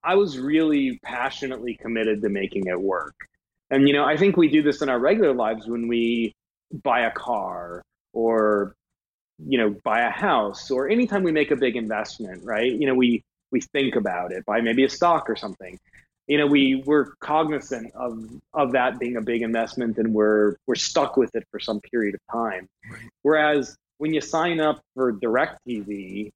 [0.03, 3.15] I was really passionately committed to making it work.
[3.69, 6.33] And, you know, I think we do this in our regular lives when we
[6.83, 7.81] buy a car
[8.13, 8.75] or,
[9.39, 12.71] you know, buy a house or anytime we make a big investment, right?
[12.71, 15.79] You know, we, we think about it, buy maybe a stock or something.
[16.27, 20.75] You know, we we're cognizant of of that being a big investment and we're we're
[20.75, 22.69] stuck with it for some period of time.
[22.89, 23.01] Right.
[23.23, 26.31] Whereas when you sign up for DirecTV,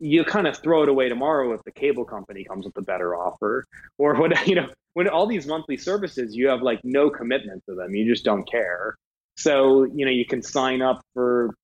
[0.00, 3.14] you kind of throw it away tomorrow if the cable company comes with a better
[3.14, 3.64] offer
[3.98, 7.74] or what you know when all these monthly services you have like no commitment to
[7.74, 8.96] them you just don't care
[9.36, 11.54] so you know you can sign up for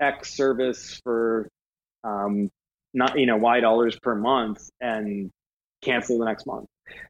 [0.00, 1.48] x service for
[2.04, 2.50] um
[2.94, 5.30] not you know y dollars per month and
[5.82, 6.66] cancel the next month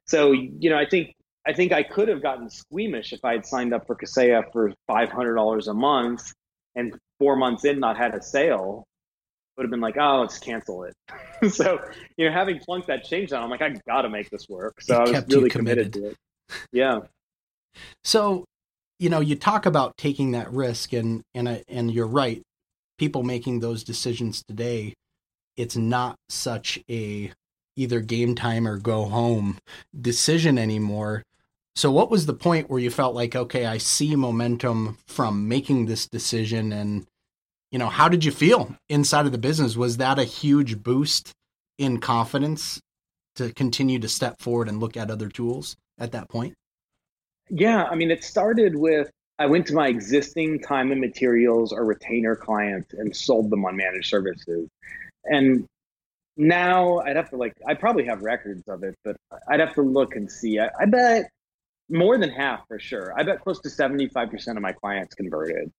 [0.06, 1.14] so you know i think
[1.46, 4.72] i think i could have gotten squeamish if i had signed up for kaseya for
[4.88, 6.32] $500 a month
[6.74, 8.84] and four months in not had a sale,
[9.56, 11.52] would have been like, oh, let's cancel it.
[11.52, 11.80] so,
[12.16, 14.80] you know, having flunked that change down, I'm like, I got to make this work.
[14.80, 15.92] So it I was really committed.
[15.92, 16.16] committed to it.
[16.72, 17.00] Yeah.
[18.02, 18.44] So,
[18.98, 22.42] you know, you talk about taking that risk, and and and you're right.
[22.98, 24.94] People making those decisions today,
[25.56, 27.32] it's not such a
[27.80, 29.58] either game time or go home
[29.98, 31.22] decision anymore.
[31.74, 35.86] So, what was the point where you felt like, okay, I see momentum from making
[35.86, 36.72] this decision?
[36.72, 37.06] And,
[37.70, 39.76] you know, how did you feel inside of the business?
[39.76, 41.32] Was that a huge boost
[41.78, 42.80] in confidence
[43.36, 46.54] to continue to step forward and look at other tools at that point?
[47.48, 47.84] Yeah.
[47.84, 52.36] I mean, it started with I went to my existing time and materials or retainer
[52.36, 54.68] clients and sold them on managed services.
[55.24, 55.66] And
[56.40, 59.82] now I'd have to like, I probably have records of it, but I'd have to
[59.82, 60.58] look and see.
[60.58, 61.30] I, I bet
[61.90, 63.12] more than half for sure.
[63.14, 65.70] I bet close to 75% of my clients converted.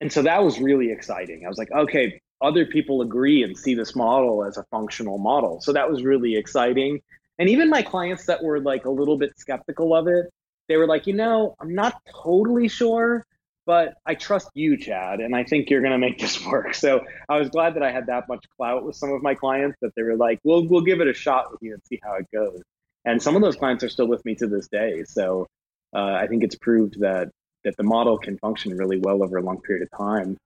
[0.00, 1.44] And so that was really exciting.
[1.46, 5.60] I was like, okay, other people agree and see this model as a functional model.
[5.60, 7.00] So that was really exciting.
[7.38, 10.26] And even my clients that were like a little bit skeptical of it,
[10.68, 13.24] they were like, you know, I'm not totally sure,
[13.66, 16.74] but I trust you, Chad, and I think you're going to make this work.
[16.74, 19.78] So I was glad that I had that much clout with some of my clients
[19.82, 22.14] that they were like, "We'll we'll give it a shot with you and see how
[22.14, 22.62] it goes."
[23.04, 25.04] and some of those clients are still with me to this day.
[25.04, 25.46] So
[25.94, 27.30] uh, I think it's proved that
[27.64, 30.36] that the model can function really well over a long period of time.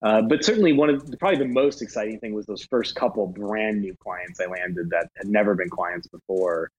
[0.00, 3.26] Uh, but certainly, one of the, probably the most exciting thing was those first couple
[3.26, 6.70] brand new clients I landed that had never been clients before,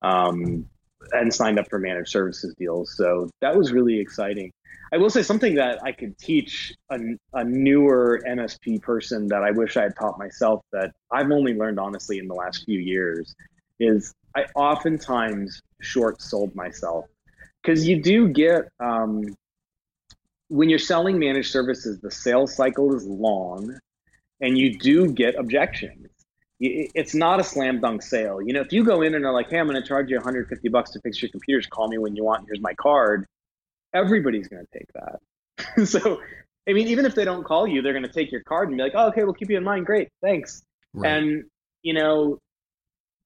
[0.00, 0.66] um,
[1.12, 2.94] and signed up for managed services deals.
[2.96, 4.52] So that was really exciting.
[4.92, 6.98] I will say something that I could teach a,
[7.32, 11.80] a newer MSP person that I wish I had taught myself that I've only learned
[11.80, 13.34] honestly in the last few years
[13.80, 17.06] is I oftentimes short sold myself
[17.62, 19.34] because you do get um,
[20.48, 23.78] when you're selling managed services, the sales cycle is long,
[24.42, 26.08] and you do get objections.
[26.64, 28.40] It's not a slam dunk sale.
[28.40, 30.16] You know, if you go in and are like, "Hey, I'm going to charge you
[30.16, 31.66] 150 bucks to fix your computers.
[31.66, 32.46] Call me when you want.
[32.46, 33.26] Here's my card."
[33.94, 35.86] Everybody's going to take that.
[35.86, 36.20] so,
[36.68, 38.76] I mean, even if they don't call you, they're going to take your card and
[38.76, 39.86] be like, "Oh, okay, we'll keep you in mind.
[39.86, 40.62] Great, thanks."
[40.94, 41.10] Right.
[41.10, 41.44] And
[41.82, 42.38] you know,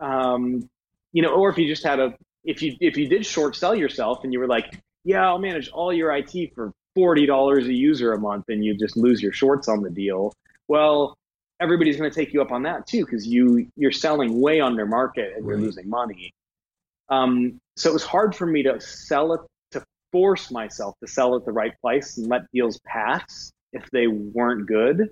[0.00, 0.68] um,
[1.12, 3.74] you know, or if you just had a if you if you did short sell
[3.74, 7.72] yourself and you were like, yeah, I'll manage all your IT for forty dollars a
[7.72, 10.32] user a month, and you just lose your shorts on the deal.
[10.68, 11.16] Well,
[11.60, 14.86] everybody's going to take you up on that too because you you're selling way under
[14.86, 16.32] market and you're losing money.
[17.08, 19.40] Um, so it was hard for me to sell it
[19.72, 24.06] to force myself to sell at the right price and let deals pass if they
[24.06, 25.10] weren't good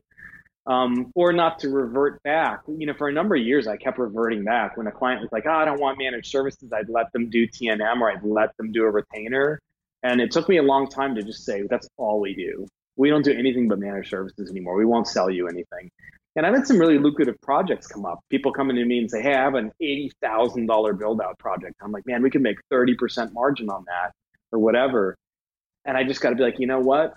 [0.67, 2.63] um, or not to revert back.
[2.67, 4.77] You know, for a number of years, I kept reverting back.
[4.77, 7.47] When a client was like, oh, I don't want managed services, I'd let them do
[7.47, 9.61] T&M or I'd let them do a retainer.
[10.03, 12.67] And it took me a long time to just say, that's all we do.
[12.97, 14.77] We don't do anything but managed services anymore.
[14.77, 15.91] We won't sell you anything.
[16.37, 18.21] And I've had some really lucrative projects come up.
[18.29, 21.75] People coming to me and say, hey, I have an $80,000 build out project.
[21.81, 24.13] I'm like, man, we can make 30% margin on that
[24.53, 25.17] or whatever.
[25.85, 27.15] And I just got to be like, you know what?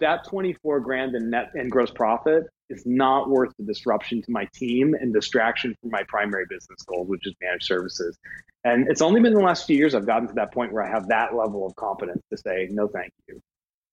[0.00, 4.46] That 24 grand in net and gross profit is not worth the disruption to my
[4.54, 8.16] team and distraction from my primary business goals, which is managed services.
[8.64, 10.90] And it's only been the last few years I've gotten to that point where I
[10.90, 13.40] have that level of confidence to say no, thank you.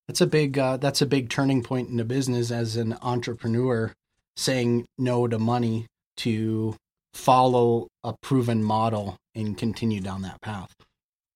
[0.07, 3.93] That's a big uh, that's a big turning point in the business as an entrepreneur,
[4.35, 6.75] saying no to money to
[7.13, 10.73] follow a proven model and continue down that path.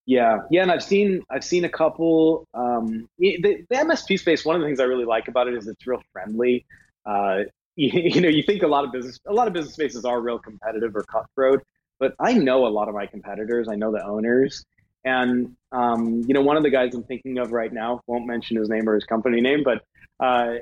[0.06, 2.46] Yeah, yeah, and I've seen I've seen a couple.
[2.54, 4.44] Um, the, the MSP space.
[4.44, 6.66] One of the things I really like about it is it's real friendly
[7.06, 7.40] uh,
[7.76, 10.20] you, you, know, you think a lot of business, a lot of business spaces are
[10.20, 11.62] real competitive or cutthroat,
[11.98, 13.68] but I know a lot of my competitors.
[13.70, 14.64] I know the owners,
[15.04, 18.56] and um, you know, one of the guys I'm thinking of right now won't mention
[18.56, 19.82] his name or his company name, but
[20.18, 20.56] uh,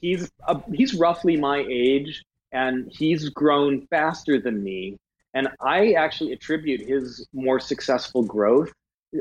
[0.00, 4.96] he's uh, he's roughly my age, and he's grown faster than me.
[5.34, 8.72] And I actually attribute his more successful growth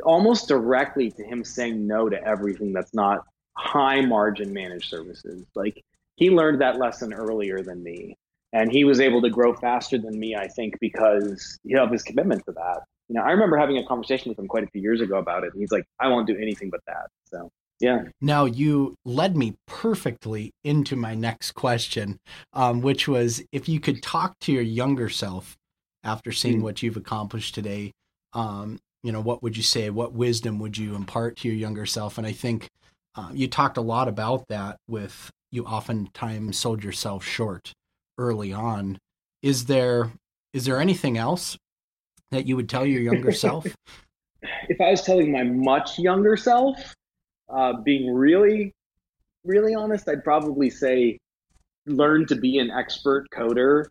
[0.04, 3.26] almost directly to him saying no to everything that's not
[3.58, 5.46] high margin managed services.
[5.56, 5.84] Like
[6.16, 8.16] he learned that lesson earlier than me.
[8.54, 12.44] And he was able to grow faster than me, I think, because of his commitment
[12.46, 12.82] to that.
[13.08, 15.44] You know, I remember having a conversation with him quite a few years ago about
[15.44, 15.54] it.
[15.54, 17.08] And he's like, I won't do anything but that.
[17.26, 17.50] So,
[17.82, 18.04] yeah.
[18.22, 22.18] Now, you led me perfectly into my next question,
[22.54, 25.56] um, which was if you could talk to your younger self
[26.04, 26.64] after seeing mm-hmm.
[26.64, 27.92] what you've accomplished today,
[28.34, 29.90] um, you know, what would you say?
[29.90, 32.18] What wisdom would you impart to your younger self?
[32.18, 32.68] And I think
[33.16, 37.74] uh, you talked a lot about that with you oftentimes sold yourself short
[38.18, 38.98] early on.
[39.42, 40.12] Is there
[40.54, 41.58] is there anything else
[42.30, 43.66] that you would tell your younger self?
[44.70, 46.96] If I was telling my much younger self,
[47.54, 48.74] uh, being really,
[49.44, 51.20] really honest, I'd probably say
[51.86, 53.86] learn to be an expert coder.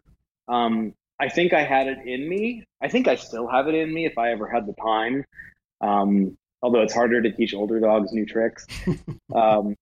[0.48, 2.64] Um, I think I had it in me.
[2.82, 5.24] I think I still have it in me if I ever had the time.
[5.80, 8.66] Um, although it's harder to teach older dogs new tricks.
[9.34, 9.76] um,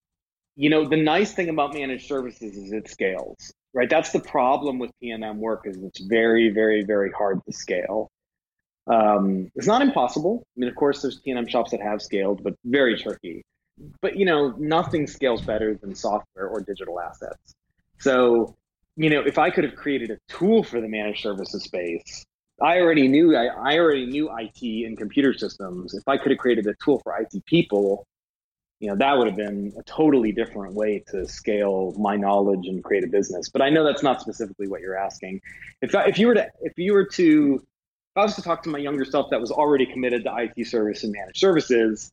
[0.56, 3.88] you know, the nice thing about managed services is it scales, right?
[3.88, 8.08] That's the problem with T&M work is it's very, very, very hard to scale.
[8.88, 10.42] Um, it's not impossible.
[10.56, 13.42] I mean, of course, there's T&M shops that have scaled, but very tricky.
[14.00, 17.54] But you know, nothing scales better than software or digital assets.
[18.00, 18.56] So,
[18.96, 22.24] you know, if I could have created a tool for the managed services space,
[22.60, 25.94] I already knew I, I already knew IT and computer systems.
[25.94, 28.06] If I could have created a tool for IT people,
[28.80, 32.82] you know that would have been a totally different way to scale my knowledge and
[32.84, 35.40] create a business but i know that's not specifically what you're asking
[35.82, 38.68] if, if you were to if you were to if i was to talk to
[38.68, 42.10] my younger self that was already committed to it service and managed services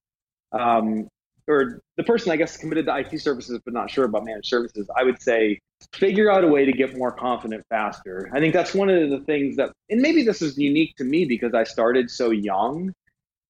[0.51, 1.07] um,
[1.47, 4.89] or the person i guess committed to it services but not sure about managed services
[4.97, 5.59] i would say
[5.93, 9.19] figure out a way to get more confident faster i think that's one of the
[9.21, 12.91] things that and maybe this is unique to me because i started so young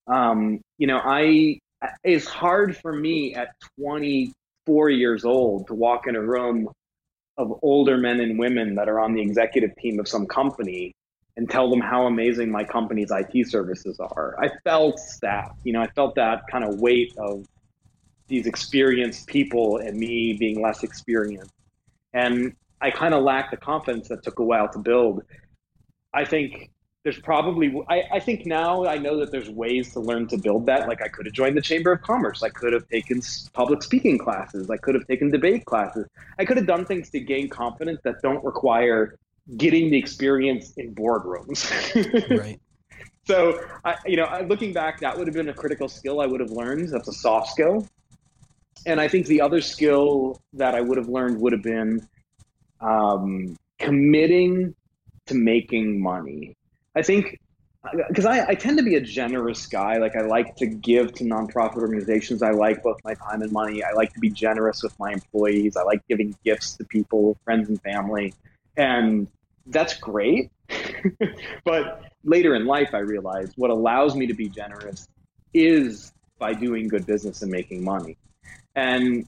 [0.08, 1.58] um, you know i
[2.04, 6.68] it's hard for me at 24 years old to walk in a room
[7.38, 10.94] of older men and women that are on the executive team of some company
[11.38, 14.36] and tell them how amazing my company's IT services are.
[14.40, 17.46] I felt that, you know, I felt that kind of weight of
[18.28, 21.54] these experienced people and me being less experienced.
[22.14, 25.24] And I kind of lacked the confidence that took a while to build.
[26.14, 26.72] I think
[27.04, 30.66] there's probably I, I think now I know that there's ways to learn to build
[30.66, 30.88] that.
[30.88, 32.42] Like I could have joined the Chamber of Commerce.
[32.42, 33.22] I could have taken
[33.54, 34.70] public speaking classes.
[34.70, 36.08] I could have taken debate classes.
[36.40, 39.20] I could have done things to gain confidence that don't require
[39.58, 41.70] getting the experience in boardrooms.
[42.40, 42.60] right.
[43.28, 46.40] so, I, you know, looking back, that would have been a critical skill I would
[46.40, 46.90] have learned.
[46.90, 47.88] That's a soft skill.
[48.86, 52.08] And I think the other skill that I would have learned would have been
[52.82, 54.76] um, committing
[55.28, 56.56] to making money.
[56.96, 57.40] I think
[58.08, 59.98] because I, I, tend to be a generous guy.
[59.98, 62.42] Like I like to give to nonprofit organizations.
[62.42, 63.84] I like both my time and money.
[63.84, 65.78] I like to be generous with my employees.
[65.78, 68.34] I like giving gifts to people, friends and family.
[68.76, 69.28] And
[69.68, 70.52] that's great.
[71.64, 75.08] but later in life, I realized what allows me to be generous
[75.54, 78.18] is by doing good business and making money.
[78.76, 79.28] And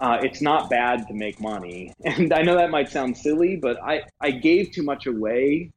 [0.00, 1.92] uh, it's not bad to make money.
[2.04, 5.72] And I know that might sound silly, but I, I gave too much away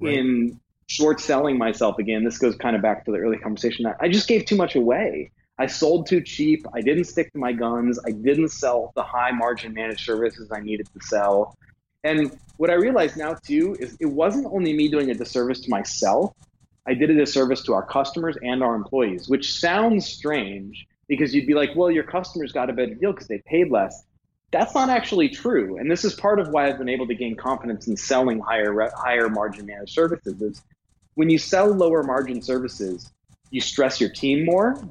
[0.00, 0.14] right.
[0.14, 2.24] in short selling myself again.
[2.24, 3.84] This goes kind of back to the early conversation.
[3.84, 5.30] that I just gave too much away.
[5.58, 6.64] I sold too cheap.
[6.72, 7.98] I didn't stick to my guns.
[8.06, 11.54] I didn't sell the high margin managed services I needed to sell.
[12.02, 15.70] And what I realize now too is it wasn't only me doing a disservice to
[15.70, 16.32] myself.
[16.86, 21.46] I did a disservice to our customers and our employees, which sounds strange because you'd
[21.46, 24.04] be like, well, your customers got a better deal because they paid less.
[24.50, 25.76] That's not actually true.
[25.76, 28.90] And this is part of why I've been able to gain confidence in selling higher
[28.96, 30.62] higher margin managed services is
[31.14, 33.12] when you sell lower margin services,
[33.50, 34.82] you stress your team more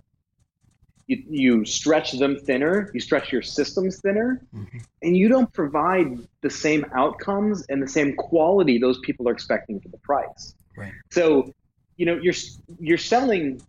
[1.09, 4.78] you, you stretch them thinner, you stretch your systems thinner, mm-hmm.
[5.01, 9.80] and you don't provide the same outcomes and the same quality those people are expecting
[9.80, 10.53] for the price.
[10.78, 10.93] Right.
[11.09, 11.51] So,
[11.97, 12.36] you know, you're
[12.80, 13.59] you're selling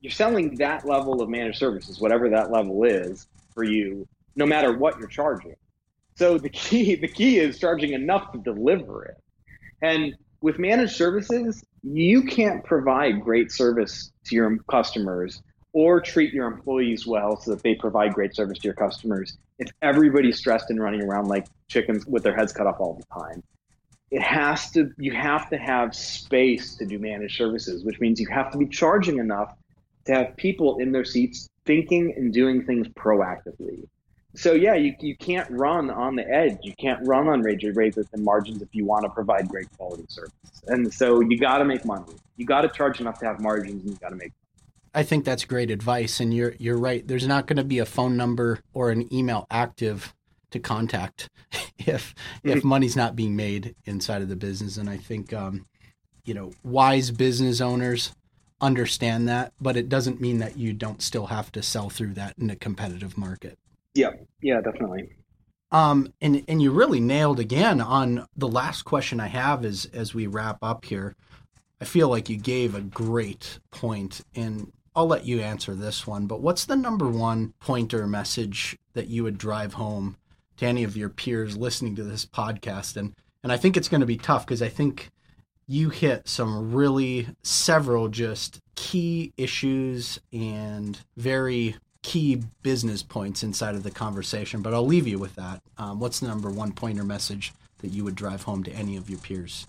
[0.00, 4.76] you're selling that level of managed services, whatever that level is for you, no matter
[4.76, 5.56] what you're charging.
[6.16, 9.16] So the key the key is charging enough to deliver it.
[9.82, 15.42] And with managed services, you can't provide great service to your customers
[15.72, 19.70] or treat your employees well so that they provide great service to your customers if
[19.82, 23.42] everybody's stressed and running around like chickens with their heads cut off all the time
[24.10, 28.26] it has to you have to have space to do managed services which means you
[28.28, 29.54] have to be charging enough
[30.06, 33.86] to have people in their seats thinking and doing things proactively
[34.34, 38.04] so yeah you, you can't run on the edge you can't run on razor razor
[38.04, 40.32] thin margins if you want to provide great quality service
[40.68, 43.82] and so you got to make money you got to charge enough to have margins
[43.82, 44.32] and you got to make
[44.96, 47.06] I think that's great advice, and you're you're right.
[47.06, 50.14] There's not going to be a phone number or an email active
[50.52, 51.28] to contact
[51.78, 52.48] if mm-hmm.
[52.56, 54.78] if money's not being made inside of the business.
[54.78, 55.66] And I think um,
[56.24, 58.12] you know wise business owners
[58.60, 62.34] understand that, but it doesn't mean that you don't still have to sell through that
[62.38, 63.58] in a competitive market.
[63.94, 65.10] Yeah, yeah, definitely.
[65.72, 70.14] Um, and and you really nailed again on the last question I have is as
[70.14, 71.14] we wrap up here.
[71.80, 73.58] I feel like you gave a great
[74.34, 79.08] and I'll let you answer this one, but what's the number one pointer message that
[79.08, 80.16] you would drive home
[80.56, 82.96] to any of your peers listening to this podcast?
[82.96, 85.10] And and I think it's going to be tough because I think
[85.68, 93.82] you hit some really several just key issues and very key business points inside of
[93.82, 94.62] the conversation.
[94.62, 95.60] But I'll leave you with that.
[95.76, 99.10] Um, what's the number one pointer message that you would drive home to any of
[99.10, 99.66] your peers?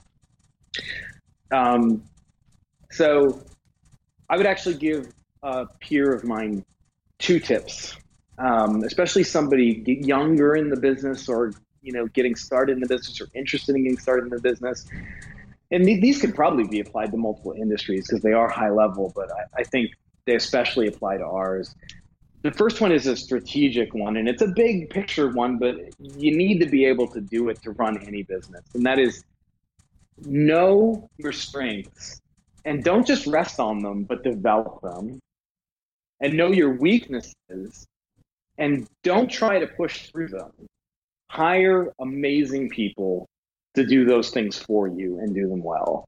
[1.52, 2.04] Um,
[2.92, 3.42] so
[4.30, 6.64] I would actually give a peer of mine
[7.18, 7.96] two tips,
[8.38, 13.20] um, especially somebody younger in the business or you know getting started in the business
[13.20, 14.88] or interested in getting started in the business.
[15.72, 19.12] And th- these could probably be applied to multiple industries because they are high level,
[19.16, 19.92] but I, I think
[20.26, 21.76] they especially apply to ours.
[22.44, 26.38] The first one is a strategic one, and it's a big picture one, but you
[26.38, 28.64] need to be able to do it to run any business.
[28.74, 29.24] And that is
[30.26, 32.22] know your strengths
[32.66, 35.20] and don't just rest on them, but develop them
[36.20, 37.86] and know your weaknesses
[38.58, 40.52] and don't try to push through them.
[41.30, 43.28] Hire amazing people
[43.78, 46.08] to do those things for you and do them well.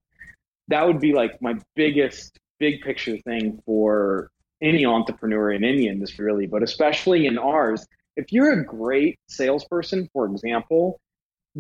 [0.68, 4.30] That would be like my biggest big picture thing for
[4.62, 7.88] any entrepreneur in any industry, really, but especially in ours.
[8.16, 11.00] If you're a great salesperson, for example,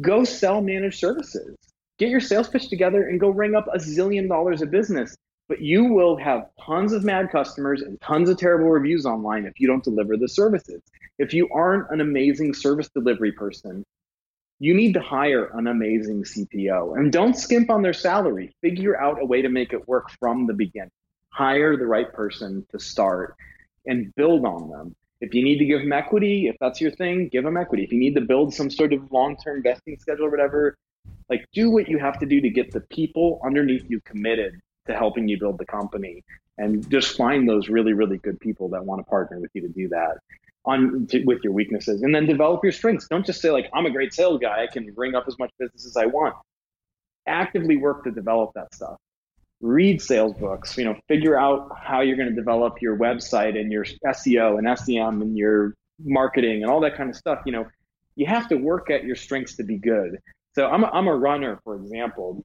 [0.01, 1.55] go sell managed services.
[1.97, 5.16] Get your sales pitch together and go ring up a zillion dollars of business
[5.49, 9.60] but you will have tons of mad customers and tons of terrible reviews online if
[9.60, 10.80] you don't deliver the services.
[11.18, 13.84] If you aren't an amazing service delivery person,
[14.60, 18.53] you need to hire an amazing CPO and don't skimp on their salary.
[18.62, 20.91] Figure out a way to make it work from the beginning.
[21.30, 23.36] Hire the right person to start
[23.86, 24.95] and build on them.
[25.22, 27.84] If you need to give them equity, if that's your thing, give them equity.
[27.84, 30.78] If you need to build some sort of long term vesting schedule or whatever,
[31.30, 34.95] like do what you have to do to get the people underneath you committed to
[34.95, 36.24] helping you build the company
[36.57, 39.70] and just find those really really good people that want to partner with you to
[39.70, 40.18] do that
[40.66, 43.86] on to, with your weaknesses and then develop your strengths don't just say like i'm
[43.86, 46.36] a great sales guy i can bring up as much business as i want
[47.28, 48.97] actively work to develop that stuff
[49.62, 53.72] read sales books, you know, figure out how you're going to develop your website and
[53.72, 57.39] your SEO and SEM and your marketing and all that kind of stuff.
[57.45, 57.68] You know,
[58.16, 60.20] you have to work at your strengths to be good.
[60.55, 62.43] So I'm a, I'm a runner, for example.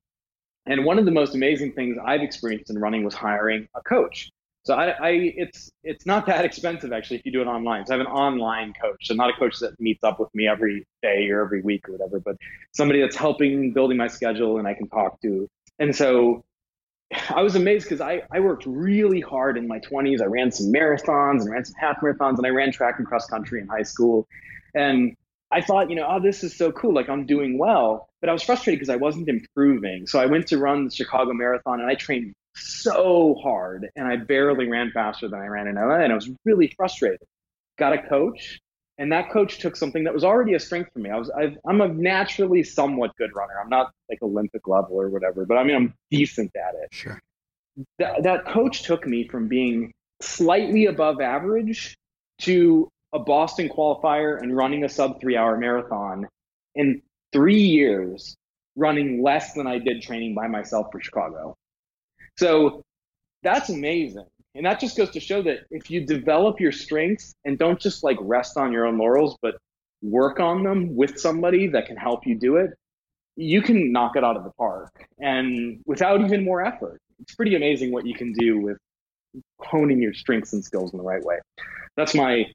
[0.67, 4.31] And one of the most amazing things I've experienced in running was hiring a coach.
[4.65, 7.87] So I, I, it's it's not that expensive actually if you do it online.
[7.87, 10.49] So I have an online coach, so not a coach that meets up with me
[10.49, 12.37] every day or every week or whatever, but
[12.73, 15.49] somebody that's helping building my schedule and I can talk to.
[15.79, 16.45] And so
[17.29, 20.21] I was amazed because I, I worked really hard in my 20s.
[20.21, 23.27] I ran some marathons and ran some half marathons and I ran track and cross
[23.27, 24.27] country in high school.
[24.75, 25.15] And
[25.53, 26.95] I thought, you know, oh, this is so cool.
[26.95, 28.09] Like I'm doing well.
[28.21, 30.07] But I was frustrated because I wasn't improving.
[30.07, 34.17] So I went to run the Chicago Marathon and I trained so hard and I
[34.17, 36.01] barely ran faster than I ran in LA.
[36.01, 37.27] And I was really frustrated.
[37.79, 38.61] Got a coach
[38.99, 41.11] and that coach took something that was already a strength for me.
[41.11, 43.55] I was i am a naturally somewhat good runner.
[43.61, 46.89] I'm not like Olympic level or whatever, but I mean I'm decent at it.
[46.93, 47.21] Sure.
[47.99, 51.97] That that coach took me from being slightly above average
[52.43, 56.29] to a Boston qualifier and running a sub three hour marathon
[56.77, 57.03] in
[57.33, 58.37] three years,
[58.77, 61.57] running less than I did training by myself for Chicago.
[62.39, 62.83] So
[63.43, 64.27] that's amazing.
[64.55, 68.05] And that just goes to show that if you develop your strengths and don't just
[68.05, 69.57] like rest on your own laurels, but
[70.03, 72.71] work on them with somebody that can help you do it,
[73.37, 77.01] you can knock it out of the park and without even more effort.
[77.21, 78.77] It's pretty amazing what you can do with
[79.59, 81.39] honing your strengths and skills in the right way.
[81.97, 82.47] That's my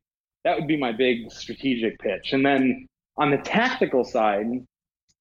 [0.46, 2.32] that would be my big strategic pitch.
[2.32, 4.46] And then on the tactical side,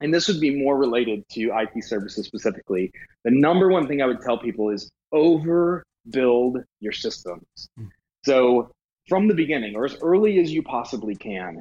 [0.00, 2.92] and this would be more related to IT services specifically,
[3.24, 7.68] the number one thing I would tell people is over build your systems.
[7.76, 7.86] Hmm.
[8.24, 8.70] So
[9.08, 11.60] from the beginning, or as early as you possibly can,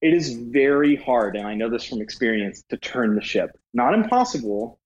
[0.00, 3.50] it is very hard, and I know this from experience, to turn the ship.
[3.74, 4.78] Not impossible,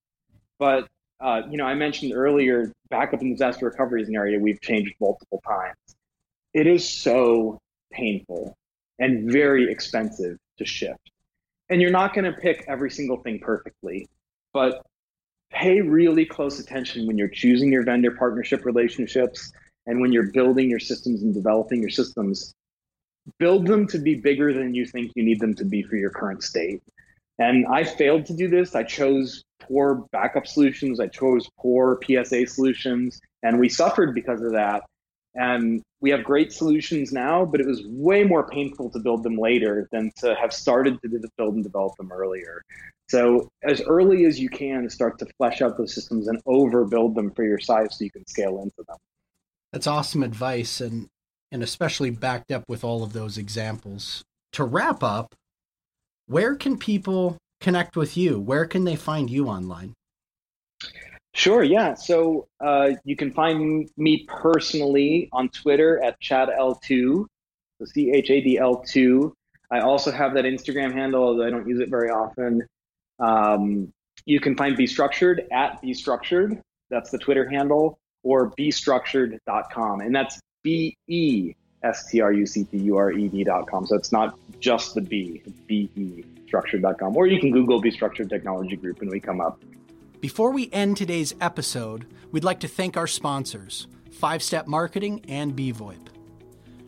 [0.57, 0.87] but
[1.19, 4.93] uh, you know, I mentioned earlier, backup and disaster recovery is an area we've changed
[4.99, 5.77] multiple times.
[6.53, 7.59] It is so
[7.91, 8.57] painful
[8.99, 11.11] and very expensive to shift.
[11.69, 14.07] And you're not going to pick every single thing perfectly,
[14.53, 14.85] but
[15.51, 19.51] pay really close attention when you're choosing your vendor partnership relationships
[19.85, 22.53] and when you're building your systems and developing your systems.
[23.39, 26.09] Build them to be bigger than you think you need them to be for your
[26.09, 26.81] current state.
[27.39, 28.75] And i failed to do this.
[28.75, 30.99] I chose poor backup solutions.
[30.99, 33.19] I chose poor psa solutions.
[33.41, 34.83] And we suffered because of that
[35.35, 39.37] and we have great solutions now but it was way more painful to build them
[39.37, 42.61] later than to have started to build and develop them earlier
[43.09, 47.31] so as early as you can, start to flesh out those systems and overbuild them
[47.31, 48.97] for your size so you can scale into them.
[49.71, 51.09] That's awesome advice, and
[51.51, 54.23] and especially backed up with all of those examples.
[54.53, 55.35] To wrap up,
[56.25, 58.39] where can people connect with you?
[58.39, 59.93] Where can they find you online?
[61.33, 61.95] Sure, yeah.
[61.95, 67.25] So uh, you can find me personally on Twitter at ChadL2,
[67.79, 69.35] so C H A D L 2.
[69.71, 72.61] I also have that Instagram handle, although I don't use it very often.
[73.19, 73.91] Um,
[74.25, 76.61] you can find Be Structured at Be Structured.
[76.91, 80.01] That's the Twitter handle, or bestructured.com.
[80.01, 83.87] And that's B E S T R U C T U R E D.com.
[83.87, 87.17] So it's not just the B, it's B E structured.com.
[87.17, 89.59] Or you can Google Be Structured Technology Group and we come up.
[90.23, 95.53] Before we end today's episode, we'd like to thank our sponsors, Five Step Marketing and
[95.53, 96.07] BVoIP.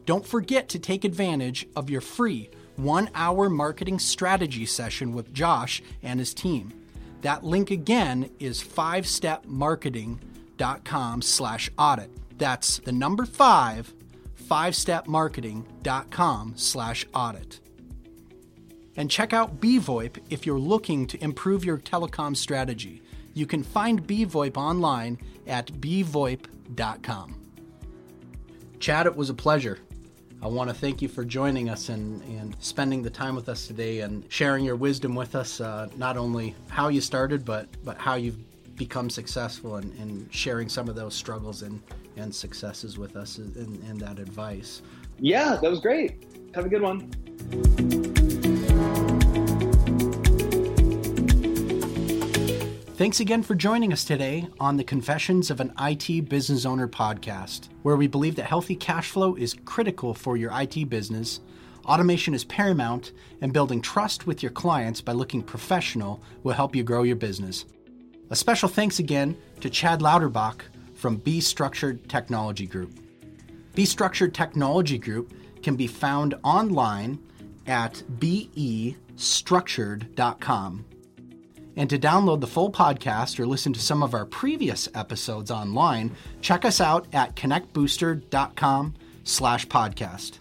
[0.05, 5.83] Don't forget to take advantage of your free one hour marketing strategy session with Josh
[6.01, 6.71] and his team.
[7.23, 12.37] That link again is 5stepmarketing.com slash audit.
[12.37, 13.93] That's the number five,
[14.49, 17.59] 5stepmarketing.com slash audit.
[18.95, 23.01] And check out BVoIP if you're looking to improve your telecom strategy.
[23.35, 27.35] You can find BVoIP online at bvoip.com.
[28.79, 29.79] Chad, it was a pleasure.
[30.41, 33.67] I want to thank you for joining us and, and spending the time with us
[33.67, 37.97] today and sharing your wisdom with us, uh, not only how you started, but, but
[37.97, 38.37] how you've
[38.75, 41.81] become successful and, and sharing some of those struggles and,
[42.15, 44.81] and successes with us and, and that advice.
[45.19, 46.23] Yeah, that was great.
[46.53, 48.14] Have a good one.
[52.95, 57.67] Thanks again for joining us today on the Confessions of an IT Business Owner podcast,
[57.81, 61.41] where we believe that healthy cash flow is critical for your IT business,
[61.83, 66.83] automation is paramount, and building trust with your clients by looking professional will help you
[66.83, 67.65] grow your business.
[68.29, 70.61] A special thanks again to Chad Lauterbach
[70.93, 72.97] from Be Structured Technology Group.
[73.73, 77.19] Be Structured Technology Group can be found online
[77.67, 80.85] at bestructured.com
[81.77, 86.15] And to download the full podcast or listen to some of our previous episodes online,
[86.41, 90.39] check us out at connectbooster.com slash podcast.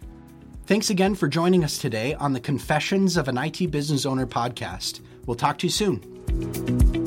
[0.66, 5.00] Thanks again for joining us today on the Confessions of an IT Business Owner podcast.
[5.26, 7.03] We'll talk to you soon.